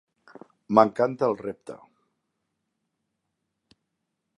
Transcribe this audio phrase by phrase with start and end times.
[0.79, 1.77] M'encanta el repte.